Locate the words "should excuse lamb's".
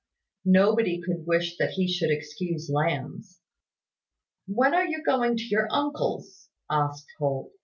1.87-3.39